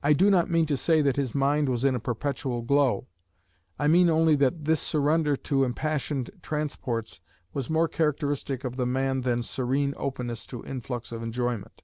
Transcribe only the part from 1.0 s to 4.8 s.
that his mind was in a perpetual glow: I mean only that this